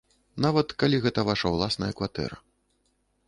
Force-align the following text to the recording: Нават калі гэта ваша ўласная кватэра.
Нават 0.45 0.73
калі 0.83 0.97
гэта 1.03 1.25
ваша 1.29 1.47
ўласная 1.55 1.91
кватэра. 1.99 2.37